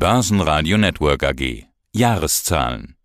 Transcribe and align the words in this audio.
Börsenradio 0.00 0.78
Network 0.78 1.22
AG. 1.24 1.66
Jahreszahlen. 1.92 2.96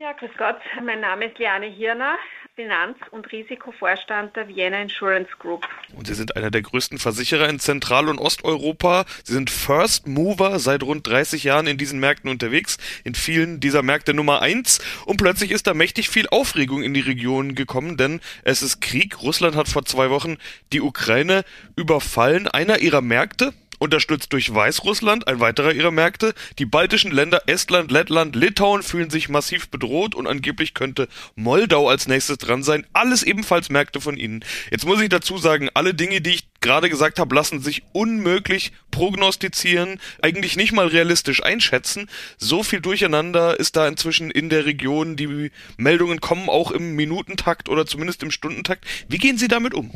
Ja, 0.00 0.14
grüß 0.14 0.30
Gott. 0.38 0.56
Mein 0.82 1.02
Name 1.02 1.26
ist 1.26 1.38
Liane 1.38 1.66
Hirner, 1.66 2.16
Finanz- 2.56 2.96
und 3.10 3.30
Risikovorstand 3.30 4.34
der 4.34 4.48
Vienna 4.48 4.80
Insurance 4.80 5.28
Group. 5.38 5.68
Und 5.94 6.06
Sie 6.06 6.14
sind 6.14 6.36
einer 6.36 6.50
der 6.50 6.62
größten 6.62 6.98
Versicherer 6.98 7.50
in 7.50 7.60
Zentral- 7.60 8.08
und 8.08 8.18
Osteuropa. 8.18 9.04
Sie 9.24 9.34
sind 9.34 9.50
First 9.50 10.06
Mover 10.06 10.58
seit 10.58 10.82
rund 10.82 11.06
30 11.06 11.44
Jahren 11.44 11.66
in 11.66 11.76
diesen 11.76 12.00
Märkten 12.00 12.30
unterwegs, 12.30 12.78
in 13.04 13.14
vielen 13.14 13.60
dieser 13.60 13.82
Märkte 13.82 14.14
Nummer 14.14 14.40
eins. 14.40 14.80
Und 15.04 15.18
plötzlich 15.18 15.50
ist 15.50 15.66
da 15.66 15.74
mächtig 15.74 16.08
viel 16.08 16.30
Aufregung 16.30 16.82
in 16.82 16.94
die 16.94 17.00
Region 17.00 17.56
gekommen, 17.56 17.98
denn 17.98 18.22
es 18.42 18.62
ist 18.62 18.80
Krieg. 18.80 19.20
Russland 19.20 19.54
hat 19.54 19.68
vor 19.68 19.84
zwei 19.84 20.08
Wochen 20.08 20.38
die 20.72 20.80
Ukraine 20.80 21.44
überfallen. 21.76 22.48
Einer 22.48 22.78
ihrer 22.78 23.02
Märkte, 23.02 23.52
unterstützt 23.78 24.32
durch 24.32 24.52
Weißrussland, 24.54 25.26
ein 25.28 25.40
weiterer 25.40 25.72
ihrer 25.72 25.90
Märkte. 25.90 26.34
Die 26.58 26.66
baltischen 26.66 27.10
Länder 27.10 27.42
Estland, 27.46 27.90
Lettland, 27.90 28.36
Litauen 28.36 28.82
fühlen 28.82 29.10
sich 29.10 29.28
massiv 29.28 29.68
bedroht 29.68 30.14
und 30.14 30.26
angeblich 30.26 30.74
könnte 30.74 31.08
Moldau 31.34 31.88
als 31.88 32.08
nächstes 32.08 32.38
dran 32.38 32.62
sein. 32.62 32.86
Alles 32.92 33.22
ebenfalls 33.22 33.70
Märkte 33.70 34.00
von 34.00 34.16
ihnen. 34.16 34.44
Jetzt 34.70 34.86
muss 34.86 35.00
ich 35.00 35.08
dazu 35.08 35.38
sagen, 35.38 35.68
alle 35.74 35.94
Dinge, 35.94 36.20
die 36.20 36.30
ich 36.30 36.48
gerade 36.60 36.90
gesagt 36.90 37.18
habe, 37.18 37.34
lassen 37.34 37.60
sich 37.60 37.82
unmöglich 37.92 38.72
prognostizieren, 38.90 40.00
eigentlich 40.22 40.56
nicht 40.56 40.72
mal 40.72 40.88
realistisch 40.88 41.42
einschätzen. 41.42 42.08
So 42.36 42.62
viel 42.62 42.80
Durcheinander 42.80 43.58
ist 43.58 43.76
da 43.76 43.86
inzwischen 43.86 44.30
in 44.30 44.48
der 44.48 44.66
Region. 44.66 45.16
Die 45.16 45.50
Meldungen 45.76 46.20
kommen 46.20 46.48
auch 46.48 46.70
im 46.72 46.96
Minutentakt 46.96 47.68
oder 47.68 47.86
zumindest 47.86 48.22
im 48.22 48.30
Stundentakt. 48.30 48.84
Wie 49.08 49.18
gehen 49.18 49.38
Sie 49.38 49.48
damit 49.48 49.74
um? 49.74 49.90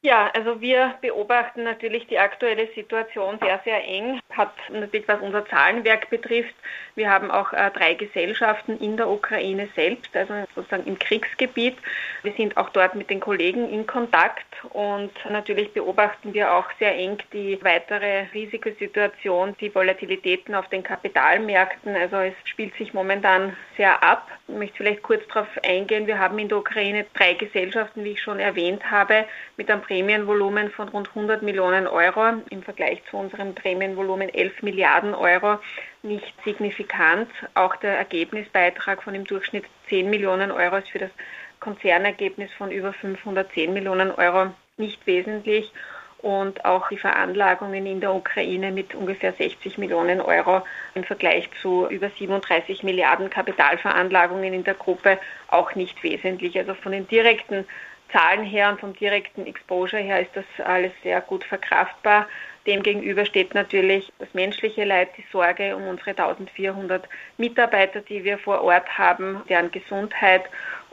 Ja, 0.00 0.30
also 0.32 0.60
wir 0.60 0.94
beobachten 1.00 1.64
natürlich 1.64 2.06
die 2.06 2.20
aktuelle 2.20 2.68
Situation 2.72 3.36
sehr, 3.42 3.60
sehr 3.64 3.84
eng. 3.84 4.20
Hat 4.30 4.54
natürlich, 4.70 5.08
was 5.08 5.20
unser 5.20 5.44
Zahlenwerk 5.46 6.08
betrifft, 6.08 6.54
wir 6.98 7.10
haben 7.10 7.30
auch 7.30 7.52
äh, 7.52 7.70
drei 7.70 7.94
Gesellschaften 7.94 8.78
in 8.78 8.96
der 8.96 9.08
Ukraine 9.08 9.68
selbst, 9.76 10.16
also 10.16 10.34
sozusagen 10.54 10.86
im 10.86 10.98
Kriegsgebiet. 10.98 11.76
Wir 12.22 12.32
sind 12.32 12.56
auch 12.56 12.70
dort 12.70 12.96
mit 12.96 13.08
den 13.08 13.20
Kollegen 13.20 13.70
in 13.70 13.86
Kontakt 13.86 14.46
und 14.70 15.12
natürlich 15.28 15.72
beobachten 15.72 16.34
wir 16.34 16.52
auch 16.52 16.66
sehr 16.80 16.96
eng 16.96 17.18
die 17.32 17.58
weitere 17.62 18.26
Risikosituation, 18.34 19.56
die 19.60 19.72
Volatilitäten 19.72 20.56
auf 20.56 20.68
den 20.68 20.82
Kapitalmärkten. 20.82 21.94
Also 21.94 22.16
es 22.16 22.34
spielt 22.44 22.74
sich 22.74 22.92
momentan 22.94 23.56
sehr 23.76 24.02
ab. 24.02 24.28
Ich 24.48 24.54
möchte 24.54 24.78
vielleicht 24.78 25.02
kurz 25.02 25.22
darauf 25.28 25.48
eingehen. 25.64 26.08
Wir 26.08 26.18
haben 26.18 26.38
in 26.38 26.48
der 26.48 26.58
Ukraine 26.58 27.06
drei 27.14 27.34
Gesellschaften, 27.34 28.02
wie 28.02 28.12
ich 28.12 28.22
schon 28.22 28.40
erwähnt 28.40 28.90
habe, 28.90 29.24
mit 29.56 29.70
einem 29.70 29.82
Prämienvolumen 29.88 30.70
von 30.70 30.90
rund 30.90 31.08
100 31.08 31.42
Millionen 31.42 31.86
Euro 31.86 32.42
im 32.50 32.62
Vergleich 32.62 33.02
zu 33.10 33.16
unserem 33.16 33.54
Prämienvolumen 33.54 34.28
11 34.28 34.62
Milliarden 34.62 35.14
Euro 35.14 35.58
nicht 36.02 36.34
signifikant. 36.44 37.30
Auch 37.54 37.74
der 37.76 37.96
Ergebnisbeitrag 37.96 39.02
von 39.02 39.14
im 39.14 39.24
Durchschnitt 39.24 39.64
10 39.88 40.10
Millionen 40.10 40.50
Euro 40.50 40.76
ist 40.76 40.90
für 40.90 40.98
das 40.98 41.10
Konzernergebnis 41.60 42.52
von 42.52 42.70
über 42.70 42.92
510 42.92 43.72
Millionen 43.72 44.10
Euro 44.10 44.50
nicht 44.76 45.06
wesentlich 45.06 45.72
und 46.18 46.66
auch 46.66 46.88
die 46.88 46.98
Veranlagungen 46.98 47.86
in 47.86 48.00
der 48.00 48.14
Ukraine 48.14 48.72
mit 48.72 48.94
ungefähr 48.94 49.32
60 49.32 49.78
Millionen 49.78 50.20
Euro 50.20 50.62
im 50.94 51.04
Vergleich 51.04 51.48
zu 51.62 51.86
über 51.88 52.10
37 52.10 52.82
Milliarden 52.82 53.30
Kapitalveranlagungen 53.30 54.52
in 54.52 54.64
der 54.64 54.74
Gruppe 54.74 55.18
auch 55.46 55.74
nicht 55.76 56.02
wesentlich. 56.02 56.58
Also 56.58 56.74
von 56.74 56.92
den 56.92 57.08
direkten 57.08 57.64
Zahlen 58.12 58.44
her 58.44 58.70
und 58.70 58.80
vom 58.80 58.94
direkten 58.94 59.46
Exposure 59.46 60.00
her 60.00 60.20
ist 60.20 60.30
das 60.34 60.44
alles 60.64 60.92
sehr 61.02 61.20
gut 61.20 61.44
verkraftbar. 61.44 62.26
Demgegenüber 62.66 63.24
steht 63.24 63.54
natürlich 63.54 64.12
das 64.18 64.28
menschliche 64.34 64.84
Leid, 64.84 65.08
die 65.16 65.24
Sorge 65.32 65.74
um 65.74 65.86
unsere 65.88 66.10
1400 66.10 67.08
Mitarbeiter, 67.38 68.00
die 68.00 68.24
wir 68.24 68.38
vor 68.38 68.62
Ort 68.62 68.98
haben, 68.98 69.42
deren 69.48 69.70
Gesundheit. 69.70 70.44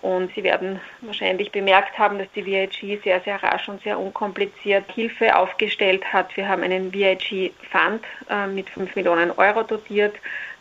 Und 0.02 0.33
Sie 0.35 0.44
werden 0.44 0.80
wahrscheinlich 1.02 1.51
bemerkt 1.51 1.97
haben, 1.97 2.19
dass 2.19 2.31
die 2.34 2.45
VIG 2.45 3.01
sehr, 3.03 3.19
sehr 3.22 3.41
rasch 3.41 3.67
und 3.67 3.81
sehr 3.81 4.00
unkompliziert 4.00 4.90
Hilfe 4.91 5.35
aufgestellt 5.35 6.13
hat. 6.13 6.38
Wir 6.38 6.47
haben 6.47 6.63
einen 6.63 6.94
VIG-Fund 6.94 8.03
äh, 8.29 8.47
mit 8.47 8.69
5 8.69 8.95
Millionen 8.95 9.31
Euro 9.31 9.63
dotiert 9.63 10.16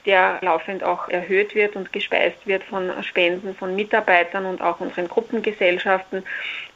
der 0.07 0.39
laufend 0.43 0.85
auch 0.85 1.09
erhöht 1.09 1.55
wird 1.55 1.77
und 1.77 1.93
gespeist 1.93 2.47
wird 2.47 2.63
von 2.65 2.91
Spenden 3.03 3.55
von 3.55 3.75
Mitarbeitern 3.75 4.45
und 4.45 4.61
auch 4.61 4.81
unseren 4.81 5.09
Gruppengesellschaften. 5.09 6.25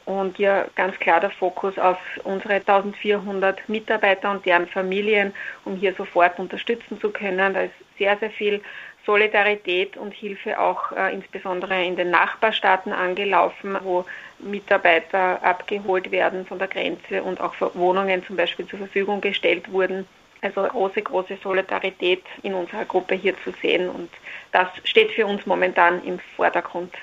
Und 0.05 0.37
hier 0.37 0.67
ganz 0.75 0.97
klar 0.97 1.19
der 1.19 1.29
Fokus 1.29 1.77
auf 1.77 1.99
unsere 2.23 2.55
1400 2.55 3.69
Mitarbeiter 3.69 4.31
und 4.31 4.45
deren 4.45 4.67
Familien, 4.67 5.33
um 5.65 5.75
hier 5.75 5.93
sofort 5.93 6.39
unterstützen 6.39 6.99
zu 6.99 7.11
können. 7.11 7.53
Da 7.53 7.61
ist 7.61 7.73
sehr, 7.99 8.17
sehr 8.17 8.31
viel 8.31 8.61
Solidarität 9.05 9.97
und 9.97 10.13
Hilfe 10.13 10.59
auch 10.59 10.91
äh, 10.91 11.13
insbesondere 11.13 11.83
in 11.83 11.95
den 11.95 12.09
Nachbarstaaten 12.09 12.91
angelaufen, 12.91 13.77
wo 13.83 14.05
Mitarbeiter 14.39 15.43
abgeholt 15.43 16.11
werden 16.11 16.45
von 16.45 16.59
der 16.59 16.67
Grenze 16.67 17.23
und 17.23 17.39
auch 17.39 17.53
Wohnungen 17.75 18.23
zum 18.25 18.35
Beispiel 18.35 18.67
zur 18.67 18.79
Verfügung 18.79 19.21
gestellt 19.21 19.71
wurden. 19.71 20.07
Also 20.41 20.63
große, 20.63 21.01
große 21.01 21.37
Solidarität 21.43 22.23
in 22.43 22.53
unserer 22.53 22.85
Gruppe 22.85 23.15
hier 23.15 23.35
zu 23.43 23.51
sehen 23.61 23.89
und 23.89 24.09
das 24.51 24.67
steht 24.85 25.11
für 25.11 25.25
uns 25.25 25.45
momentan 25.45 26.03
im 26.05 26.19
Vordergrund. 26.35 26.93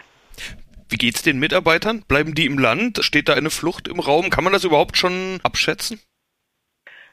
Wie 0.89 0.97
geht's 0.97 1.23
den 1.23 1.39
Mitarbeitern? 1.39 2.03
Bleiben 2.07 2.35
die 2.35 2.47
im 2.47 2.59
Land? 2.59 2.99
Steht 3.03 3.29
da 3.29 3.35
eine 3.35 3.51
Flucht 3.51 3.89
im 3.89 4.01
Raum? 4.01 4.31
Kann 4.31 4.45
man 4.45 4.53
das 4.53 4.65
überhaupt 4.65 4.97
schon 4.97 5.41
abschätzen? 5.43 6.01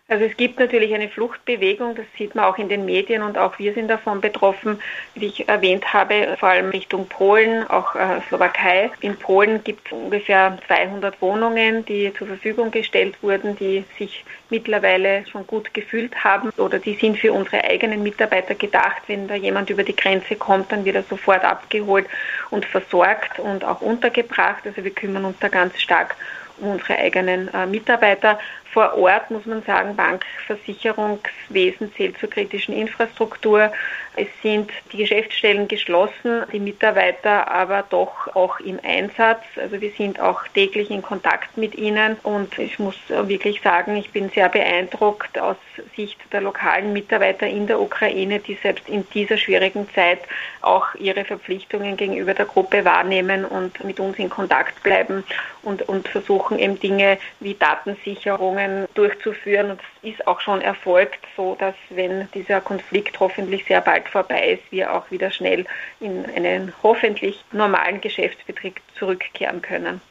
Also 0.10 0.26
es 0.26 0.36
gibt 0.36 0.60
natürlich 0.60 0.94
eine 0.94 1.08
Fluchtbewegung, 1.08 1.96
das 1.96 2.06
sieht 2.18 2.36
man 2.36 2.44
auch 2.44 2.58
in 2.58 2.68
den 2.68 2.84
Medien 2.84 3.24
und 3.24 3.38
auch 3.38 3.58
wir 3.58 3.74
sind 3.74 3.88
davon 3.88 4.20
betroffen, 4.20 4.82
wie 5.16 5.28
ich 5.28 5.48
erwähnt 5.48 5.94
habe, 5.94 6.36
vor 6.38 6.50
allem 6.50 6.72
Richtung 6.72 7.08
Polen, 7.08 7.66
auch 7.70 7.96
äh, 7.96 8.20
Slowakei. 8.28 8.92
In 9.00 9.16
Polen 9.16 9.64
gibt 9.64 9.88
es 9.88 9.94
ungefähr 9.94 10.58
200 10.68 11.22
Wohnungen, 11.22 11.86
die 11.86 12.14
zur 12.18 12.28
Verfügung 12.28 12.70
gestellt 12.70 13.16
wurden, 13.24 13.56
die 13.56 13.86
sich 13.98 14.26
mittlerweile 14.50 15.26
schon 15.28 15.48
gut 15.48 15.74
gefühlt 15.74 16.22
haben 16.22 16.50
oder 16.58 16.80
die 16.80 16.96
sind 16.96 17.18
für 17.18 17.32
unsere 17.32 17.64
eigenen 17.64 18.04
Mitarbeiter 18.04 18.56
gedacht. 18.56 19.04
Wenn 19.08 19.30
da 19.30 19.36
jemand 19.36 19.70
über 19.70 19.84
die 19.84 19.96
Grenze 19.96 20.36
kommt, 20.36 20.70
dann 20.74 20.84
wird 20.84 20.98
er 20.98 21.04
sofort 21.04 21.46
abgeholt 21.46 22.08
und 22.50 22.66
versorgt 22.66 23.40
und 23.40 23.64
auch 23.64 23.80
untergebracht. 23.80 24.64
Also 24.66 24.84
wir 24.84 24.92
kümmern 24.92 25.24
uns 25.24 25.40
da 25.40 25.48
ganz 25.48 25.80
stark 25.80 26.18
um 26.60 26.72
unsere 26.72 26.98
eigenen 26.98 27.52
äh, 27.54 27.66
Mitarbeiter 27.66 28.38
vor 28.74 28.98
Ort 28.98 29.30
muss 29.30 29.46
man 29.46 29.62
sagen, 29.64 29.96
Bankversicherungswesen 29.96 31.94
zählt 31.96 32.18
zur 32.18 32.30
kritischen 32.30 32.74
Infrastruktur. 32.74 33.72
Es 34.16 34.28
sind 34.42 34.72
die 34.92 34.98
Geschäftsstellen 34.98 35.68
geschlossen, 35.68 36.44
die 36.52 36.60
Mitarbeiter 36.60 37.50
aber 37.50 37.84
doch 37.90 38.36
auch 38.36 38.60
im 38.60 38.80
Einsatz. 38.84 39.42
Also 39.58 39.82
wir 39.82 39.92
sind 39.92 40.20
auch 40.20 40.48
täglich 40.54 40.92
in 40.92 41.02
Kontakt 41.02 41.58
mit 41.58 41.76
ihnen 41.76 42.18
und 42.22 42.58
ich 42.60 42.78
muss 42.78 42.96
wirklich 43.08 43.62
sagen, 43.62 43.96
ich 43.96 44.12
bin 44.12 44.30
sehr 44.30 44.50
beeindruckt 44.50 45.40
aus 45.40 45.58
Sicht 45.96 46.20
der 46.32 46.42
lokalen 46.42 46.94
Mitarbeiter 46.94 47.48
in 47.48 47.66
der 47.66 47.80
Ukraine, 47.80 48.40
die 48.40 48.56
selbst 48.62 48.88
in 48.88 49.08
dieser 49.14 49.38
schwierigen 49.38 49.90
Zeit 49.94 50.20
auch 50.62 50.94
ihre 50.96 51.26
Verpflichtungen 51.26 51.98
gegenüber 51.98 52.34
der 52.36 52.46
Gruppe 52.46 52.86
wahrnehmen 52.86 53.46
und 53.46 53.84
mit 53.84 54.00
uns 54.00 54.20
in 54.20 54.30
Kontakt 54.30 54.82
bleiben 54.84 55.24
und, 55.64 55.82
und 55.90 56.08
versuchen 56.08 56.60
eben 56.60 56.80
Dinge 56.80 57.18
wie 57.40 57.56
Datensicherungen 57.56 58.63
Verhandlungen 58.64 58.88
durchzuführen. 58.94 59.72
Und 59.72 59.82
es 60.02 60.14
ist 60.14 60.28
auch 60.28 60.42
schon 60.42 60.62
erfolgt, 60.62 61.20
so 61.36 61.56
dass 61.60 61.76
wenn 61.90 62.28
dieser 62.34 62.62
Konflikt 62.62 63.20
hoffentlich 63.20 63.66
sehr 63.66 63.82
bald 63.82 64.08
vorbei 64.08 64.54
ist, 64.54 64.72
wir 64.72 64.94
auch 64.94 65.10
wieder 65.12 65.32
schnell 65.32 65.66
in 66.00 66.26
einen 66.26 66.74
hoffentlich 66.82 67.44
normalen 67.52 68.02
Geschäftsbetrieb 68.02 68.80
zurückkehren 68.98 69.62
können. 69.62 70.02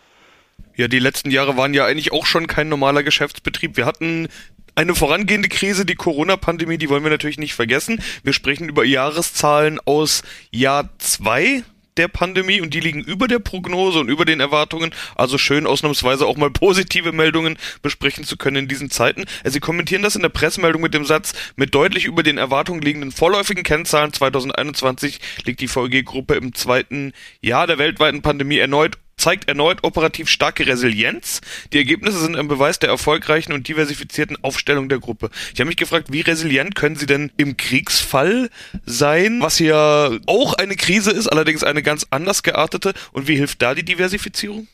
Ja, 0.74 0.88
die 0.88 0.98
letzten 0.98 1.30
Jahre 1.30 1.56
waren 1.56 1.74
ja 1.74 1.84
eigentlich 1.84 2.12
auch 2.12 2.24
schon 2.24 2.46
kein 2.46 2.68
normaler 2.68 3.02
Geschäftsbetrieb. 3.02 3.76
Wir 3.76 3.84
hatten 3.84 4.28
eine 4.74 4.94
vorangehende 4.94 5.50
Krise, 5.50 5.84
die 5.84 5.96
Corona-Pandemie, 5.96 6.78
die 6.78 6.88
wollen 6.88 7.02
wir 7.02 7.10
natürlich 7.10 7.38
nicht 7.38 7.54
vergessen. 7.54 8.02
Wir 8.22 8.32
sprechen 8.32 8.70
über 8.70 8.84
Jahreszahlen 8.84 9.78
aus 9.84 10.22
Jahr 10.50 10.88
zwei 10.96 11.62
der 11.96 12.08
Pandemie 12.08 12.60
und 12.60 12.74
die 12.74 12.80
liegen 12.80 13.00
über 13.00 13.28
der 13.28 13.38
Prognose 13.38 14.00
und 14.00 14.08
über 14.08 14.24
den 14.24 14.40
Erwartungen. 14.40 14.94
Also 15.14 15.38
schön 15.38 15.66
ausnahmsweise 15.66 16.26
auch 16.26 16.36
mal 16.36 16.50
positive 16.50 17.12
Meldungen 17.12 17.58
besprechen 17.82 18.24
zu 18.24 18.36
können 18.36 18.56
in 18.56 18.68
diesen 18.68 18.90
Zeiten. 18.90 19.24
Sie 19.44 19.60
kommentieren 19.60 20.02
das 20.02 20.16
in 20.16 20.22
der 20.22 20.28
Pressemeldung 20.28 20.82
mit 20.82 20.94
dem 20.94 21.04
Satz, 21.04 21.34
mit 21.56 21.74
deutlich 21.74 22.04
über 22.04 22.22
den 22.22 22.38
Erwartungen 22.38 22.82
liegenden 22.82 23.12
vorläufigen 23.12 23.64
Kennzahlen 23.64 24.12
2021 24.12 25.20
liegt 25.44 25.60
die 25.60 25.68
VEG-Gruppe 25.68 26.34
im 26.34 26.54
zweiten 26.54 27.12
Jahr 27.40 27.66
der 27.66 27.78
weltweiten 27.78 28.22
Pandemie 28.22 28.58
erneut 28.58 28.98
zeigt 29.16 29.48
erneut 29.48 29.84
operativ 29.84 30.28
starke 30.28 30.66
Resilienz. 30.66 31.40
Die 31.72 31.78
Ergebnisse 31.78 32.18
sind 32.18 32.36
ein 32.36 32.48
Beweis 32.48 32.78
der 32.78 32.90
erfolgreichen 32.90 33.52
und 33.52 33.68
diversifizierten 33.68 34.36
Aufstellung 34.42 34.88
der 34.88 34.98
Gruppe. 34.98 35.30
Ich 35.54 35.60
habe 35.60 35.68
mich 35.68 35.76
gefragt, 35.76 36.08
wie 36.10 36.20
resilient 36.20 36.74
können 36.74 36.96
sie 36.96 37.06
denn 37.06 37.30
im 37.36 37.56
Kriegsfall 37.56 38.50
sein, 38.84 39.40
was 39.40 39.58
ja 39.58 40.10
auch 40.26 40.54
eine 40.54 40.76
Krise 40.76 41.10
ist, 41.10 41.28
allerdings 41.28 41.62
eine 41.62 41.82
ganz 41.82 42.06
anders 42.10 42.42
geartete. 42.42 42.94
Und 43.12 43.28
wie 43.28 43.36
hilft 43.36 43.62
da 43.62 43.74
die 43.74 43.84
Diversifizierung? 43.84 44.68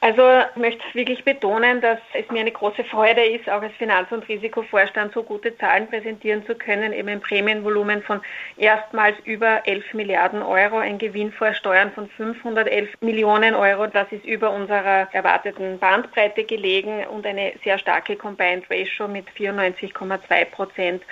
Also 0.00 0.22
ich 0.50 0.56
möchte 0.56 0.82
wirklich 0.92 1.24
betonen, 1.24 1.80
dass 1.80 1.98
es 2.14 2.30
mir 2.30 2.40
eine 2.40 2.52
große 2.52 2.84
Freude 2.84 3.24
ist, 3.24 3.50
auch 3.50 3.62
als 3.62 3.74
Finanz- 3.74 4.12
und 4.12 4.28
Risikovorstand 4.28 5.12
so 5.12 5.24
gute 5.24 5.56
Zahlen 5.58 5.88
präsentieren 5.88 6.46
zu 6.46 6.54
können, 6.54 6.92
eben 6.92 7.08
ein 7.08 7.20
Prämienvolumen 7.20 8.02
von 8.02 8.20
erstmals 8.56 9.16
über 9.24 9.66
11 9.66 9.94
Milliarden 9.94 10.42
Euro, 10.42 10.78
ein 10.78 10.98
Gewinn 10.98 11.32
vor 11.32 11.52
Steuern 11.52 11.90
von 11.90 12.08
511 12.10 12.90
Millionen 13.00 13.56
Euro. 13.56 13.88
Das 13.88 14.06
ist 14.12 14.24
über 14.24 14.52
unserer 14.52 15.08
erwarteten 15.12 15.80
Bandbreite 15.80 16.44
gelegen 16.44 17.04
und 17.08 17.26
eine 17.26 17.54
sehr 17.64 17.78
starke 17.78 18.14
Combined 18.14 18.70
Ratio 18.70 19.08
mit 19.08 19.26
94,2 19.30 20.44
Prozent 20.44 21.02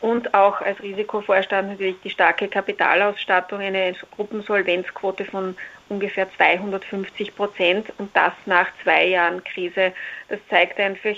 und 0.00 0.32
auch 0.32 0.62
als 0.62 0.82
Risikovorstand 0.82 1.68
natürlich 1.68 2.00
die 2.02 2.10
starke 2.10 2.48
Kapitalausstattung, 2.48 3.60
eine 3.60 3.94
Gruppensolvenzquote 4.16 5.26
von 5.26 5.56
ungefähr 5.90 6.28
250 6.36 7.34
Prozent 7.34 7.92
und 7.98 8.14
das 8.16 8.32
nach 8.46 8.68
zwei 8.82 9.06
Jahren 9.06 9.44
Krise. 9.44 9.92
Das 10.28 10.38
zeigt 10.48 10.78
einfach 10.78 11.16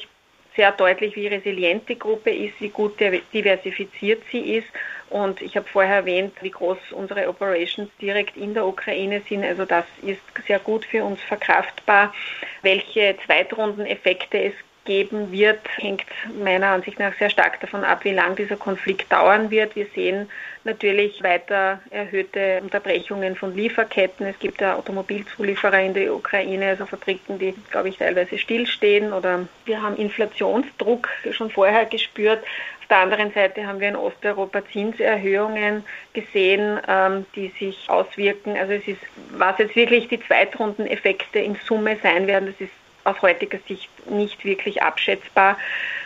sehr 0.56 0.72
deutlich, 0.72 1.16
wie 1.16 1.26
resilient 1.26 1.88
die 1.88 1.98
Gruppe 1.98 2.30
ist, 2.30 2.60
wie 2.60 2.68
gut 2.68 2.98
diversifiziert 3.00 4.22
sie 4.30 4.56
ist. 4.56 4.68
Und 5.08 5.40
ich 5.40 5.56
habe 5.56 5.68
vorher 5.68 5.96
erwähnt, 5.96 6.34
wie 6.40 6.50
groß 6.50 6.78
unsere 6.92 7.28
Operations 7.28 7.90
direkt 8.00 8.36
in 8.36 8.54
der 8.54 8.66
Ukraine 8.66 9.22
sind. 9.28 9.44
Also 9.44 9.64
das 9.64 9.84
ist 10.02 10.20
sehr 10.46 10.58
gut 10.58 10.84
für 10.84 11.04
uns 11.04 11.20
verkraftbar. 11.22 12.14
Welche 12.62 13.16
Zweitrundeneffekte 13.24 14.38
es 14.42 14.54
geben 14.84 15.30
wird, 15.30 15.60
hängt 15.76 16.04
meiner 16.42 16.68
Ansicht 16.68 16.98
nach 16.98 17.14
sehr 17.18 17.30
stark 17.30 17.60
davon 17.60 17.84
ab, 17.84 18.04
wie 18.04 18.12
lang 18.12 18.36
dieser 18.36 18.56
Konflikt 18.56 19.12
dauern 19.12 19.50
wird. 19.50 19.76
Wir 19.76 19.86
sehen 19.94 20.28
natürlich 20.64 21.22
weiter 21.22 21.80
erhöhte 21.90 22.60
Unterbrechungen 22.62 23.36
von 23.36 23.54
Lieferketten. 23.54 24.26
Es 24.26 24.38
gibt 24.38 24.60
ja 24.60 24.76
Automobilzulieferer 24.76 25.80
in 25.80 25.94
der 25.94 26.14
Ukraine, 26.14 26.68
also 26.68 26.86
Fabriken, 26.86 27.38
die, 27.38 27.54
glaube 27.70 27.88
ich, 27.88 27.98
teilweise 27.98 28.38
stillstehen 28.38 29.12
oder 29.12 29.46
wir 29.64 29.82
haben 29.82 29.96
Inflationsdruck 29.96 31.08
schon 31.32 31.50
vorher 31.50 31.86
gespürt. 31.86 32.42
Auf 32.80 32.88
der 32.88 32.98
anderen 32.98 33.32
Seite 33.32 33.66
haben 33.66 33.80
wir 33.80 33.88
in 33.88 33.96
Osteuropa 33.96 34.62
Zinserhöhungen 34.72 35.84
gesehen, 36.12 36.80
ähm, 36.88 37.24
die 37.34 37.48
sich 37.58 37.88
auswirken. 37.88 38.56
Also 38.56 38.74
es 38.74 38.86
ist, 38.86 39.00
was 39.30 39.58
jetzt 39.58 39.76
wirklich 39.76 40.08
die 40.08 40.20
Zweitrundeneffekte 40.20 41.38
in 41.38 41.56
Summe 41.64 41.96
sein 42.02 42.26
werden, 42.26 42.46
das 42.46 42.60
ist 42.60 42.81
aus 43.04 43.20
heutiger 43.22 43.58
Sicht 43.66 43.88
nicht 44.08 44.44
wirklich 44.44 44.82
abschätzbar. 44.82 45.56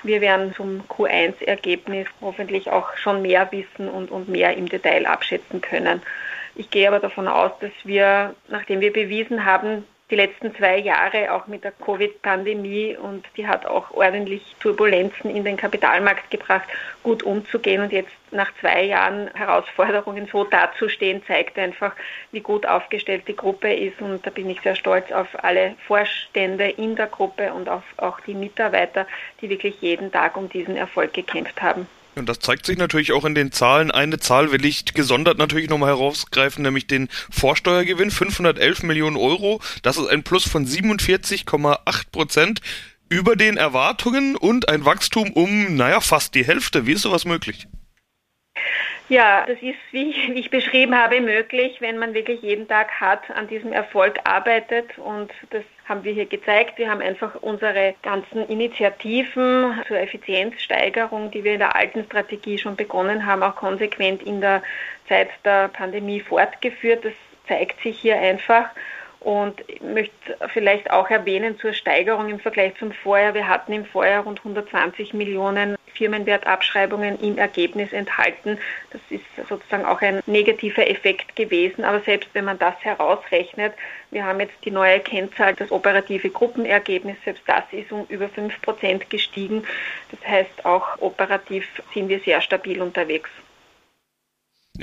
Wir 0.03 0.21
werden 0.21 0.55
zum 0.55 0.83
Q1-Ergebnis 0.89 2.07
hoffentlich 2.21 2.71
auch 2.71 2.97
schon 2.97 3.23
mehr 3.23 3.51
wissen 3.53 3.89
und, 3.89 4.11
und 4.11 4.29
mehr 4.29 4.57
im 4.57 4.69
Detail 4.69 5.07
abschätzen 5.07 5.61
können. 5.61 6.03
Ich 6.55 6.71
gehe 6.71 6.89
aber 6.89 7.01
davon 7.01 7.29
aus, 7.29 7.53
dass 7.61 7.73
wir, 7.85 8.35
nachdem 8.49 8.81
wir 8.81 8.93
bewiesen 8.93 9.45
haben, 9.45 9.85
die 10.11 10.15
letzten 10.15 10.55
zwei 10.55 10.79
Jahre 10.79 11.33
auch 11.33 11.49
mit 11.49 11.65
der 11.65 11.73
Covid-Pandemie 11.73 12.97
und 12.97 13.27
die 13.37 13.49
hat 13.49 13.67
auch 13.67 13.91
ordentlich 13.91 14.55
Turbulenzen 14.61 15.35
in 15.35 15.45
den 15.45 15.57
Kapitalmarkt 15.57 16.31
gebracht, 16.31 16.69
gut 17.03 17.25
umzugehen 17.25 17.83
und 17.83 17.93
jetzt 17.93 18.13
nach 18.31 18.53
zwei 18.61 18.85
Jahren 18.85 19.29
Herausforderungen 19.35 20.29
so 20.31 20.45
dazustehen, 20.45 21.25
zeigt 21.27 21.59
einfach, 21.59 21.95
wie 22.31 22.41
gut 22.41 22.67
aufgestellt 22.67 23.25
die 23.27 23.35
Gruppe 23.35 23.73
ist 23.73 24.01
und 24.01 24.25
da 24.25 24.31
bin 24.31 24.49
ich 24.49 24.61
sehr 24.61 24.77
stolz 24.77 25.11
auf 25.11 25.29
alle 25.43 25.75
Vorstände 25.87 26.69
in 26.69 26.95
der 26.95 27.07
Gruppe 27.07 27.53
und 27.53 27.69
auf 27.69 27.85
auch 27.97 28.21
die 28.21 28.35
Mitarbeiter, 28.35 29.07
die 29.41 29.51
wirklich 29.51 29.81
jeden 29.81 30.13
Tag 30.13 30.37
um 30.37 30.49
diesen 30.49 30.77
Erfolg 30.77 31.15
gekämpft 31.15 31.61
haben. 31.63 31.89
Und 32.17 32.31
das 32.31 32.39
zeigt 32.39 32.65
sich 32.65 32.79
natürlich 32.79 33.13
auch 33.13 33.27
in 33.27 33.35
den 33.35 33.53
Zahlen. 33.53 33.91
Eine 33.91 34.19
Zahl 34.19 34.51
will 34.51 34.65
ich 34.65 34.87
gesondert 34.87 35.37
natürlich 35.37 35.69
nochmal 35.69 35.91
herausgreifen, 35.91 36.63
nämlich 36.63 36.87
den 36.87 37.09
Vorsteuergewinn, 37.31 38.11
511 38.11 38.85
Millionen 38.85 39.19
Euro. 39.19 39.61
Das 39.83 39.99
ist 39.99 40.09
ein 40.09 40.23
Plus 40.23 40.49
von 40.49 40.67
47,8 40.67 42.05
Prozent 42.11 42.63
über 43.11 43.37
den 43.37 43.59
Erwartungen 43.59 44.35
und 44.35 44.71
ein 44.71 44.87
Wachstum 44.87 45.31
um, 45.33 45.77
naja, 45.77 46.01
fast 46.01 46.35
die 46.35 46.47
Hälfte. 46.47 46.87
Wie 46.87 46.93
ist 46.93 47.03
sowas 47.03 47.27
möglich? 47.27 47.69
Ja, 49.09 49.45
das 49.47 49.63
ist, 49.63 49.79
wie 49.93 50.11
ich 50.35 50.51
beschrieben 50.51 50.97
habe, 50.97 51.21
möglich, 51.21 51.81
wenn 51.81 51.97
man 51.97 52.13
wirklich 52.13 52.43
jeden 52.43 52.67
Tag 52.67 52.91
hart 53.01 53.31
an 53.31 53.47
diesem 53.47 53.73
Erfolg 53.73 54.19
arbeitet. 54.25 54.99
Und 54.99 55.31
das 55.51 55.63
haben 55.89 56.03
wir 56.03 56.13
hier 56.13 56.27
gezeigt. 56.27 56.77
Wir 56.79 56.91
haben 56.91 57.01
einfach 57.01 57.37
unsere 57.41 57.95
ganzen 58.03 58.49
Initiativen 58.49 59.81
zur 59.87 59.99
Effizienzsteigerung, 59.99 61.31
die 61.31 61.45
wir 61.45 61.53
in 61.53 61.61
der 61.61 61.77
alten 61.77 62.05
Strategie 62.05 62.59
schon 62.59 62.75
begonnen 62.75 63.25
haben, 63.25 63.45
auch 63.45 63.55
konsequent 63.55 64.25
in 64.25 64.41
der 64.41 64.63
Zeit 65.09 65.29
der 65.45 65.69
Pandemie 65.69 66.19
fortgeführt. 66.19 67.05
Das 67.05 67.13
zeigt 67.47 67.81
sich 67.83 68.01
hier 68.01 68.19
einfach. 68.19 68.71
Und 69.21 69.63
ich 69.69 69.81
möchte 69.81 70.37
vielleicht 70.53 70.91
auch 70.91 71.11
erwähnen 71.11 71.59
zur 71.59 71.73
Steigerung 71.73 72.29
im 72.29 72.41
Vergleich 72.41 72.75
zum 72.77 72.91
Vorjahr. 72.91 73.35
Wir 73.35 73.47
hatten 73.47 73.73
im 73.73 73.85
Vorjahr 73.85 74.25
rund 74.25 74.41
120 74.41 75.15
Millionen 75.15 75.77
Firmenwertabschreibungen 75.97 77.19
im 77.21 77.39
Ergebnis 77.39 77.93
enthalten. 77.93 78.59
Das 78.91 79.01
ist 79.11 79.25
sozusagen 79.49 79.85
auch 79.85 80.01
ein 80.01 80.21
negativer 80.27 80.89
Effekt 80.89 81.37
gewesen. 81.37 81.85
Aber 81.85 82.01
selbst 82.01 82.31
wenn 82.35 82.45
man 82.45 82.59
das 82.59 82.75
herausrechnet, 82.81 83.73
wir 84.11 84.25
haben 84.25 84.41
jetzt 84.41 84.57
die 84.65 84.71
neue 84.71 85.01
Kennzahl, 85.01 85.55
das 85.55 85.71
operative 85.71 86.31
Gruppenergebnis, 86.31 87.17
selbst 87.25 87.43
das 87.47 87.65
ist 87.73 87.91
um 87.93 88.07
über 88.09 88.29
5 88.29 88.61
Prozent 88.63 89.11
gestiegen. 89.11 89.65
Das 90.11 90.21
heißt, 90.27 90.65
auch 90.65 91.01
operativ 91.01 91.67
sind 91.93 92.09
wir 92.09 92.21
sehr 92.21 92.41
stabil 92.41 92.81
unterwegs. 92.81 93.31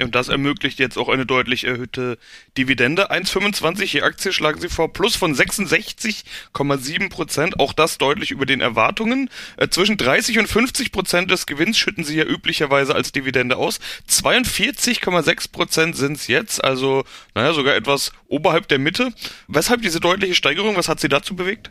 Und 0.01 0.15
das 0.15 0.29
ermöglicht 0.29 0.79
jetzt 0.79 0.97
auch 0.97 1.09
eine 1.09 1.25
deutlich 1.25 1.65
erhöhte 1.65 2.17
Dividende. 2.57 3.11
1,25 3.11 3.93
je 3.93 4.01
Aktie 4.01 4.33
schlagen 4.33 4.59
sie 4.59 4.69
vor, 4.69 4.91
plus 4.91 5.15
von 5.15 5.35
66,7 5.35 7.09
Prozent. 7.09 7.59
Auch 7.59 7.73
das 7.73 7.97
deutlich 7.97 8.31
über 8.31 8.45
den 8.45 8.61
Erwartungen. 8.61 9.29
Äh, 9.57 9.69
zwischen 9.69 9.97
30 9.97 10.39
und 10.39 10.47
50 10.47 10.91
Prozent 10.91 11.31
des 11.31 11.45
Gewinns 11.45 11.77
schütten 11.77 12.03
sie 12.03 12.15
ja 12.15 12.25
üblicherweise 12.25 12.95
als 12.95 13.11
Dividende 13.11 13.57
aus. 13.57 13.79
42,6 14.09 15.51
Prozent 15.51 15.95
sind 15.95 16.17
es 16.17 16.27
jetzt, 16.27 16.63
also 16.63 17.03
naja, 17.35 17.53
sogar 17.53 17.75
etwas 17.75 18.11
oberhalb 18.27 18.67
der 18.67 18.79
Mitte. 18.79 19.13
Weshalb 19.47 19.81
diese 19.81 19.99
deutliche 19.99 20.35
Steigerung? 20.35 20.75
Was 20.75 20.89
hat 20.89 20.99
sie 20.99 21.09
dazu 21.09 21.35
bewegt? 21.35 21.69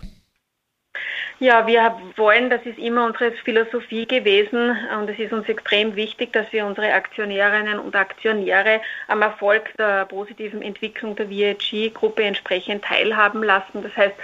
Ja, 1.42 1.66
wir 1.66 2.00
wollen, 2.14 2.50
das 2.50 2.64
ist 2.64 2.78
immer 2.78 3.04
unsere 3.04 3.32
Philosophie 3.32 4.06
gewesen 4.06 4.76
und 4.96 5.10
es 5.10 5.18
ist 5.18 5.32
uns 5.32 5.48
extrem 5.48 5.96
wichtig, 5.96 6.32
dass 6.32 6.46
wir 6.52 6.64
unsere 6.64 6.92
Aktionärinnen 6.92 7.80
und 7.80 7.96
Aktionäre 7.96 8.80
am 9.08 9.22
Erfolg 9.22 9.76
der 9.76 10.04
positiven 10.04 10.62
Entwicklung 10.62 11.16
der 11.16 11.28
VIG-Gruppe 11.28 12.22
entsprechend 12.22 12.84
teilhaben 12.84 13.42
lassen. 13.42 13.82
Das 13.82 13.96
heißt, 13.96 14.14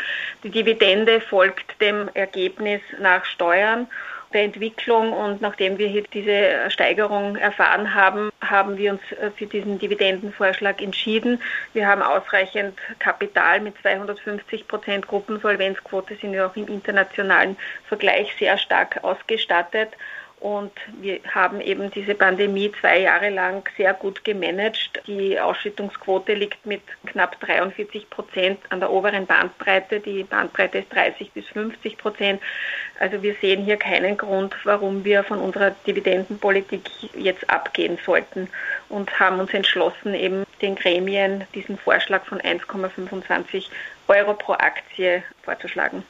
die 0.45 0.51
Dividende 0.51 1.21
folgt 1.21 1.81
dem 1.81 2.09
Ergebnis 2.15 2.83
nach 3.01 3.25
Steuern 3.25 3.89
der 4.33 4.45
Entwicklung 4.45 5.13
und 5.13 5.41
nachdem 5.41 5.79
wir 5.79 5.89
hier 5.89 6.05
diese 6.13 6.71
Steigerung 6.71 7.37
erfahren 7.37 7.95
haben, 7.95 8.31
haben 8.41 8.77
wir 8.77 8.93
uns 8.93 9.01
äh, 9.13 9.31
für 9.31 9.47
diesen 9.47 9.79
Dividendenvorschlag 9.79 10.83
entschieden. 10.83 11.41
Wir 11.73 11.87
haben 11.87 12.03
ausreichend 12.03 12.79
Kapital 12.99 13.61
mit 13.61 13.79
250 13.81 14.69
Prozent 14.69 15.07
Gruppensolvenzquote, 15.07 16.17
sind 16.17 16.33
wir 16.33 16.47
auch 16.47 16.57
im 16.57 16.69
internationalen 16.69 17.57
Vergleich 17.89 18.35
sehr 18.39 18.59
stark 18.59 19.03
ausgestattet 19.03 19.91
und 20.41 20.73
wir 21.01 21.21
haben 21.35 21.61
eben 21.61 21.91
diese 21.91 22.15
Pandemie 22.15 22.71
zwei 22.81 23.01
Jahre 23.01 23.31
lang 23.31 23.69
sehr 23.77 23.93
gut 23.93 24.23
gemanagt. 24.25 25.03
Die 25.07 25.39
Ausschüttungsquote 25.39 26.35
liegt 26.35 26.65
mit 26.65 26.83
knapp 27.07 27.41
43 27.41 28.09
Prozent 28.09 28.61
an 28.71 28.79
der 28.79 28.91
oberen 28.91 29.27
Bandbreite. 29.27 29.99
Die 29.99 30.23
Bandbreite 30.23 30.79
ist 30.79 30.93
30 30.93 31.33
bis 31.33 31.47
50 31.49 31.99
Prozent. 31.99 32.41
Also 33.01 33.21
wir 33.23 33.35
sehen 33.41 33.65
hier 33.65 33.77
keinen 33.77 34.17
Grund, 34.17 34.55
warum 34.63 35.05
wir 35.05 35.25
von 35.25 35.41
unserer 35.41 35.73
Dividendenpolitik 35.87 36.89
jetzt 37.17 37.49
abgehen 37.51 37.99
sollten 38.05 38.49
und 38.89 39.19
haben 39.19 39.41
uns 39.41 39.53
entschlossen, 39.53 40.15
eben 40.15 40.45
den 40.63 40.77
Gremien 40.77 41.45
diesen 41.55 41.79
Vorschlag 41.79 42.25
von 42.27 42.41
1,25 42.41 43.67
Euro 44.07 44.35
pro 44.35 44.53
Aktie 44.53 45.23
vorzuschlagen. 45.43 46.05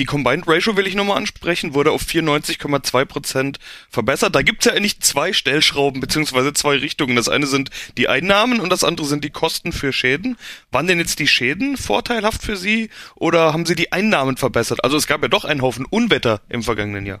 Die 0.00 0.06
Combined 0.06 0.48
Ratio 0.48 0.76
will 0.76 0.88
ich 0.88 0.96
nochmal 0.96 1.18
ansprechen, 1.18 1.72
wurde 1.72 1.92
auf 1.92 2.02
94,2 2.02 3.04
Prozent 3.04 3.58
verbessert. 3.88 4.34
Da 4.34 4.42
gibt's 4.42 4.64
ja 4.64 4.72
eigentlich 4.72 4.98
zwei 5.00 5.32
Stellschrauben 5.32 6.00
beziehungsweise 6.00 6.52
zwei 6.52 6.74
Richtungen. 6.78 7.14
Das 7.14 7.28
eine 7.28 7.46
sind 7.46 7.70
die 7.96 8.08
Einnahmen 8.08 8.58
und 8.58 8.70
das 8.70 8.82
andere 8.82 9.06
sind 9.06 9.22
die 9.22 9.30
Kosten 9.30 9.70
für 9.70 9.92
Schäden. 9.92 10.36
Waren 10.72 10.88
denn 10.88 10.98
jetzt 10.98 11.20
die 11.20 11.28
Schäden 11.28 11.76
vorteilhaft 11.76 12.42
für 12.42 12.56
Sie 12.56 12.90
oder 13.14 13.52
haben 13.52 13.66
Sie 13.66 13.76
die 13.76 13.92
Einnahmen 13.92 14.36
verbessert? 14.36 14.82
Also 14.82 14.96
es 14.96 15.06
gab 15.06 15.22
ja 15.22 15.28
doch 15.28 15.44
einen 15.44 15.62
Haufen 15.62 15.86
Unwetter 15.88 16.40
im 16.48 16.64
vergangenen 16.64 17.06
Jahr. 17.06 17.20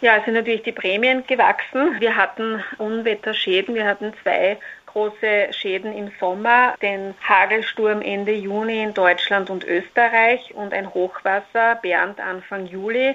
Ja, 0.00 0.16
es 0.16 0.24
sind 0.24 0.34
natürlich 0.34 0.64
die 0.64 0.72
Prämien 0.72 1.24
gewachsen. 1.28 2.00
Wir 2.00 2.16
hatten 2.16 2.60
Unwetterschäden. 2.78 3.76
Wir 3.76 3.86
hatten 3.86 4.12
zwei 4.24 4.58
große 4.96 5.48
Schäden 5.50 5.94
im 5.94 6.10
Sommer, 6.18 6.74
den 6.80 7.12
Hagelsturm 7.22 8.00
Ende 8.00 8.32
Juni 8.32 8.82
in 8.82 8.94
Deutschland 8.94 9.50
und 9.50 9.62
Österreich 9.62 10.54
und 10.54 10.72
ein 10.72 10.94
Hochwasser 10.94 11.74
Bernd 11.82 12.18
Anfang 12.18 12.64
Juli. 12.64 13.14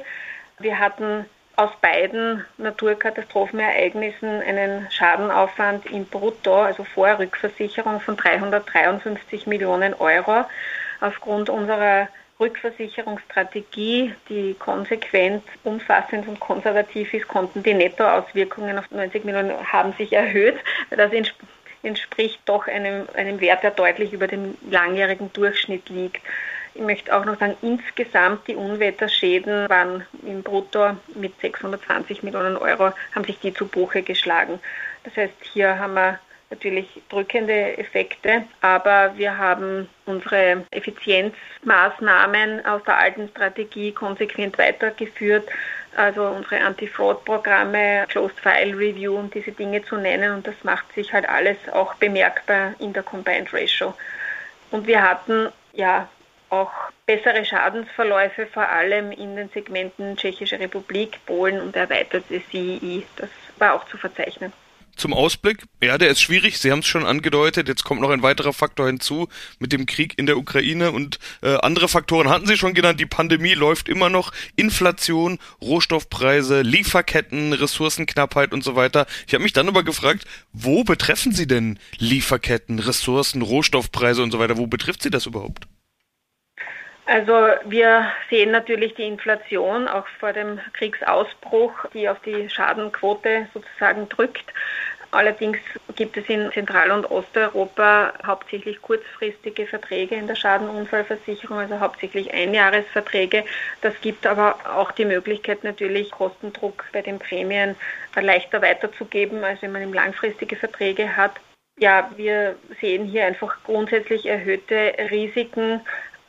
Wir 0.59 0.77
hatten 0.77 1.25
aus 1.55 1.71
beiden 1.81 2.45
Naturkatastrophenereignissen 2.59 4.43
einen 4.43 4.91
Schadenaufwand 4.91 5.87
im 5.87 6.05
Brutto, 6.05 6.61
also 6.61 6.83
vor 6.83 7.17
Rückversicherung 7.17 7.99
von 7.99 8.15
353 8.15 9.47
Millionen 9.47 9.95
Euro. 9.95 10.45
aufgrund 10.99 11.49
unserer 11.49 12.09
Rückversicherungsstrategie, 12.39 14.13
die 14.29 14.53
konsequent, 14.53 15.43
umfassend 15.63 16.27
und 16.27 16.39
konservativ 16.39 17.11
ist, 17.15 17.27
konnten 17.27 17.63
die 17.63 17.73
Nettoauswirkungen 17.73 18.77
auf 18.77 18.91
90 18.91 19.25
Millionen 19.25 19.51
haben 19.71 19.93
sich 19.93 20.13
erhöht. 20.13 20.57
Das 20.91 21.11
doch 22.45 22.67
einem, 22.67 23.07
einem 23.15 23.39
Wert, 23.41 23.63
der 23.63 23.71
deutlich 23.71 24.13
über 24.13 24.27
dem 24.27 24.57
langjährigen 24.69 25.31
Durchschnitt 25.33 25.89
liegt. 25.89 26.21
Ich 26.73 26.81
möchte 26.81 27.15
auch 27.15 27.25
noch 27.25 27.37
sagen, 27.37 27.57
insgesamt 27.61 28.47
die 28.47 28.55
Unwetterschäden 28.55 29.67
waren 29.67 30.05
im 30.25 30.41
Brutto 30.41 30.95
mit 31.15 31.33
620 31.41 32.23
Millionen 32.23 32.55
Euro, 32.55 32.91
haben 33.13 33.25
sich 33.25 33.39
die 33.39 33.53
zu 33.53 33.67
Buche 33.67 34.01
geschlagen. 34.03 34.59
Das 35.03 35.15
heißt, 35.17 35.33
hier 35.53 35.77
haben 35.77 35.95
wir 35.95 36.19
natürlich 36.49 37.01
drückende 37.09 37.77
Effekte, 37.77 38.43
aber 38.61 39.13
wir 39.15 39.37
haben 39.37 39.89
unsere 40.05 40.65
Effizienzmaßnahmen 40.71 42.65
aus 42.65 42.83
der 42.83 42.97
alten 42.97 43.29
Strategie 43.29 43.91
konsequent 43.93 44.57
weitergeführt, 44.57 45.47
also 45.95 46.23
unsere 46.25 46.61
Anti-Fraud-Programme, 46.61 48.05
Closed 48.09 48.39
File 48.39 48.75
Review 48.75 49.17
und 49.17 49.33
diese 49.33 49.51
Dinge 49.51 49.83
zu 49.83 49.97
nennen 49.97 50.33
und 50.33 50.47
das 50.47 50.55
macht 50.63 50.91
sich 50.93 51.11
halt 51.13 51.27
alles 51.27 51.57
auch 51.71 51.95
bemerkbar 51.95 52.73
in 52.79 52.93
der 52.93 53.03
Combined 53.03 53.53
Ratio. 53.53 53.93
Und 54.71 54.87
wir 54.87 55.01
hatten 55.01 55.49
ja 55.73 56.07
auch 56.49 56.71
bessere 57.05 57.43
Schadensverläufe, 57.45 58.45
vor 58.45 58.67
allem 58.67 59.11
in 59.11 59.35
den 59.35 59.49
Segmenten 59.49 60.17
Tschechische 60.17 60.59
Republik, 60.59 61.19
Polen 61.25 61.61
und 61.61 61.75
erweiterte 61.75 62.41
CEI. 62.51 63.03
Das 63.17 63.29
war 63.57 63.73
auch 63.73 63.85
zu 63.85 63.97
verzeichnen 63.97 64.53
zum 64.95 65.13
Ausblick. 65.13 65.63
Ja, 65.81 65.97
der 65.97 66.09
ist 66.09 66.21
schwierig. 66.21 66.59
Sie 66.59 66.71
haben 66.71 66.79
es 66.79 66.87
schon 66.87 67.05
angedeutet. 67.05 67.67
Jetzt 67.67 67.83
kommt 67.83 68.01
noch 68.01 68.09
ein 68.09 68.23
weiterer 68.23 68.53
Faktor 68.53 68.87
hinzu 68.87 69.27
mit 69.59 69.73
dem 69.73 69.85
Krieg 69.85 70.17
in 70.17 70.25
der 70.25 70.37
Ukraine 70.37 70.91
und 70.91 71.19
äh, 71.41 71.55
andere 71.55 71.87
Faktoren 71.87 72.29
hatten 72.29 72.47
Sie 72.47 72.57
schon 72.57 72.73
genannt. 72.73 72.99
Die 72.99 73.05
Pandemie 73.05 73.53
läuft 73.53 73.89
immer 73.89 74.09
noch. 74.09 74.31
Inflation, 74.55 75.39
Rohstoffpreise, 75.61 76.61
Lieferketten, 76.61 77.53
Ressourcenknappheit 77.53 78.53
und 78.53 78.63
so 78.63 78.75
weiter. 78.75 79.05
Ich 79.27 79.33
habe 79.33 79.43
mich 79.43 79.53
dann 79.53 79.67
aber 79.67 79.83
gefragt, 79.83 80.25
wo 80.53 80.83
betreffen 80.83 81.31
Sie 81.31 81.47
denn 81.47 81.79
Lieferketten, 81.97 82.79
Ressourcen, 82.79 83.41
Rohstoffpreise 83.41 84.21
und 84.23 84.31
so 84.31 84.39
weiter? 84.39 84.57
Wo 84.57 84.67
betrifft 84.67 85.03
Sie 85.03 85.09
das 85.09 85.25
überhaupt? 85.25 85.67
Also 87.11 87.33
wir 87.65 88.09
sehen 88.29 88.51
natürlich 88.51 88.93
die 88.93 89.03
Inflation 89.03 89.89
auch 89.89 90.07
vor 90.19 90.31
dem 90.31 90.59
Kriegsausbruch, 90.73 91.73
die 91.93 92.07
auf 92.07 92.19
die 92.21 92.49
Schadenquote 92.49 93.47
sozusagen 93.53 94.07
drückt. 94.07 94.45
Allerdings 95.11 95.57
gibt 95.95 96.15
es 96.15 96.27
in 96.29 96.51
Zentral- 96.53 96.91
und 96.91 97.11
Osteuropa 97.11 98.13
hauptsächlich 98.25 98.81
kurzfristige 98.81 99.67
Verträge 99.67 100.15
in 100.15 100.25
der 100.25 100.35
Schadenunfallversicherung, 100.35 101.59
also 101.59 101.81
hauptsächlich 101.81 102.33
Einjahresverträge. 102.33 103.43
Das 103.81 103.93
gibt 103.99 104.25
aber 104.25 104.55
auch 104.73 104.91
die 104.91 105.03
Möglichkeit 105.03 105.65
natürlich 105.65 106.11
Kostendruck 106.11 106.85
bei 106.93 107.01
den 107.01 107.19
Prämien 107.19 107.75
leichter 108.15 108.61
weiterzugeben, 108.61 109.43
als 109.43 109.61
wenn 109.61 109.73
man 109.73 109.91
langfristige 109.91 110.55
Verträge 110.55 111.17
hat. 111.17 111.33
Ja, 111.77 112.09
wir 112.15 112.55
sehen 112.79 113.05
hier 113.05 113.25
einfach 113.25 113.57
grundsätzlich 113.65 114.25
erhöhte 114.27 114.93
Risiken 115.09 115.81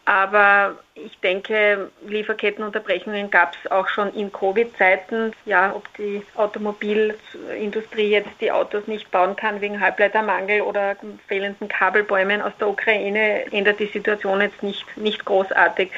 aber 0.04 0.78
ich 0.94 1.16
denke, 1.20 1.90
Lieferkettenunterbrechungen 2.06 3.30
gab 3.30 3.54
es 3.54 3.70
auch 3.70 3.88
schon 3.88 4.12
in 4.14 4.32
Covid-Zeiten. 4.32 5.32
Ja, 5.46 5.74
ob 5.74 5.86
die 5.96 6.22
Automobilindustrie 6.34 8.10
jetzt 8.10 8.40
die 8.40 8.50
Autos 8.50 8.88
nicht 8.88 9.10
bauen 9.12 9.36
kann 9.36 9.60
wegen 9.60 9.80
Halbleitermangel 9.80 10.62
oder 10.62 10.96
fehlenden 11.28 11.68
Kabelbäumen 11.68 12.42
aus 12.42 12.52
der 12.58 12.68
Ukraine, 12.68 13.44
ändert 13.52 13.78
die 13.78 13.86
Situation 13.86 14.40
jetzt 14.40 14.62
nicht, 14.62 14.84
nicht 14.96 15.24
großartig. 15.24 15.92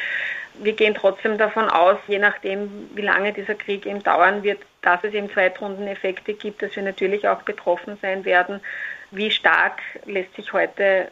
Wir 0.56 0.74
gehen 0.74 0.94
trotzdem 0.94 1.38
davon 1.38 1.68
aus, 1.68 1.98
je 2.06 2.18
nachdem, 2.18 2.90
wie 2.94 3.02
lange 3.02 3.32
dieser 3.32 3.54
Krieg 3.54 3.86
eben 3.86 4.02
dauern 4.02 4.42
wird, 4.42 4.60
dass 4.82 5.02
es 5.02 5.14
eben 5.14 5.30
Zweitrundeneffekte 5.30 6.34
gibt, 6.34 6.62
dass 6.62 6.76
wir 6.76 6.82
natürlich 6.82 7.26
auch 7.26 7.42
betroffen 7.42 7.98
sein 8.02 8.24
werden. 8.24 8.60
Wie 9.10 9.30
stark 9.30 9.80
lässt 10.04 10.34
sich 10.36 10.52
heute 10.52 11.10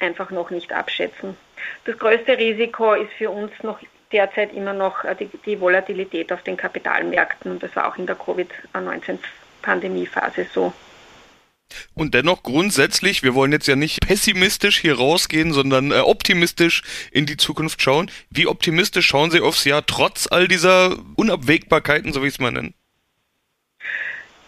einfach 0.00 0.30
noch 0.30 0.50
nicht 0.50 0.72
abschätzen. 0.72 1.36
Das 1.84 1.96
größte 1.98 2.36
Risiko 2.36 2.94
ist 2.94 3.12
für 3.16 3.30
uns 3.30 3.52
noch 3.62 3.78
derzeit 4.12 4.52
immer 4.54 4.72
noch 4.72 5.04
äh, 5.04 5.14
die, 5.14 5.28
die 5.46 5.60
Volatilität 5.60 6.32
auf 6.32 6.42
den 6.42 6.56
Kapitalmärkten. 6.56 7.58
Das 7.58 7.76
war 7.76 7.88
auch 7.88 7.96
in 7.96 8.06
der 8.06 8.16
Covid-19-Pandemiephase 8.16 10.46
so. 10.52 10.72
Und 11.94 12.14
dennoch 12.14 12.42
grundsätzlich, 12.42 13.22
wir 13.22 13.34
wollen 13.34 13.52
jetzt 13.52 13.68
ja 13.68 13.76
nicht 13.76 14.00
pessimistisch 14.00 14.80
hier 14.80 14.96
rausgehen, 14.96 15.52
sondern 15.52 15.92
äh, 15.92 16.00
optimistisch 16.00 16.82
in 17.12 17.26
die 17.26 17.36
Zukunft 17.36 17.80
schauen. 17.80 18.10
Wie 18.28 18.48
optimistisch 18.48 19.06
schauen 19.06 19.30
Sie 19.30 19.40
aufs 19.40 19.64
Jahr 19.64 19.86
trotz 19.86 20.26
all 20.30 20.48
dieser 20.48 20.96
Unabwägbarkeiten, 21.14 22.12
so 22.12 22.22
wie 22.22 22.26
ich 22.26 22.34
es 22.34 22.40
mal 22.40 22.50
nenne? 22.50 22.72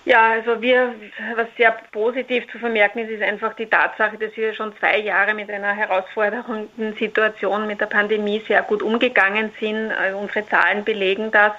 Ja, 0.04 0.32
also 0.32 0.60
wir, 0.60 0.96
was 1.36 1.46
sehr 1.56 1.70
positiv 1.92 2.50
zu 2.50 2.58
vermerken 2.58 2.98
ist, 2.98 3.10
ist 3.10 3.22
einfach 3.22 3.54
die 3.54 3.66
Tatsache, 3.66 4.18
dass 4.18 4.36
wir 4.36 4.52
schon 4.52 4.76
zwei 4.78 4.98
Jahre 4.98 5.32
mit 5.32 5.48
einer 5.48 5.72
herausfordernden 5.72 6.96
Situation 6.96 7.68
mit 7.68 7.80
der 7.80 7.86
Pandemie 7.86 8.42
sehr 8.48 8.62
gut 8.62 8.82
umgegangen 8.82 9.52
sind. 9.60 9.92
Also 9.92 10.18
unsere 10.18 10.44
Zahlen 10.48 10.84
belegen 10.84 11.30
das. 11.30 11.52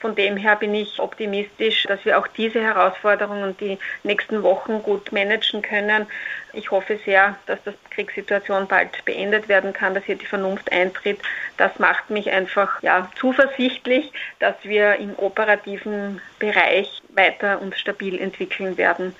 Von 0.00 0.16
dem 0.16 0.36
her 0.36 0.56
bin 0.56 0.74
ich 0.74 0.98
optimistisch, 0.98 1.84
dass 1.84 2.04
wir 2.04 2.18
auch 2.18 2.26
diese 2.26 2.60
Herausforderungen 2.60 3.44
und 3.44 3.60
die 3.60 3.78
nächsten 4.02 4.42
Wochen 4.42 4.82
gut 4.82 5.12
managen 5.12 5.62
können. 5.62 6.06
Ich 6.56 6.70
hoffe 6.70 6.98
sehr, 7.04 7.36
dass 7.46 7.58
die 7.64 7.94
Kriegssituation 7.94 8.66
bald 8.66 9.04
beendet 9.04 9.48
werden 9.48 9.72
kann, 9.72 9.94
dass 9.94 10.04
hier 10.04 10.16
die 10.16 10.26
Vernunft 10.26 10.70
eintritt. 10.72 11.20
Das 11.56 11.78
macht 11.78 12.10
mich 12.10 12.30
einfach 12.30 12.82
ja, 12.82 13.10
zuversichtlich, 13.18 14.12
dass 14.38 14.54
wir 14.62 14.96
im 14.96 15.14
operativen 15.16 16.20
Bereich 16.38 17.02
weiter 17.10 17.60
und 17.60 17.76
stabil 17.76 18.18
entwickeln 18.18 18.76
werden. 18.76 19.14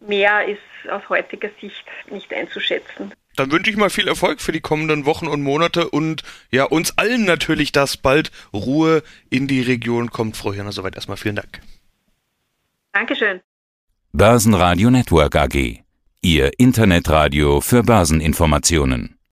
Mehr 0.00 0.46
ist 0.46 0.90
aus 0.90 1.08
heutiger 1.08 1.50
Sicht 1.60 1.84
nicht 2.10 2.32
einzuschätzen. 2.32 3.12
Dann 3.36 3.52
wünsche 3.52 3.70
ich 3.70 3.76
mal 3.76 3.90
viel 3.90 4.08
Erfolg 4.08 4.40
für 4.40 4.52
die 4.52 4.60
kommenden 4.60 5.06
Wochen 5.06 5.26
und 5.26 5.42
Monate 5.42 5.88
und 5.88 6.22
ja, 6.50 6.64
uns 6.64 6.98
allen 6.98 7.24
natürlich, 7.24 7.72
dass 7.72 7.96
bald 7.96 8.30
Ruhe 8.52 9.02
in 9.30 9.46
die 9.46 9.62
Region 9.62 10.10
kommt. 10.10 10.36
Frau 10.36 10.52
Hirner, 10.52 10.72
soweit 10.72 10.96
erstmal 10.96 11.16
vielen 11.16 11.36
Dank. 11.36 11.60
Dankeschön. 12.92 13.40
Börsenradio 14.12 14.90
Network 14.90 15.36
AG. 15.36 15.84
Ihr 16.22 16.50
Internetradio 16.58 17.62
für 17.62 17.82
Börseninformationen. 17.82 19.19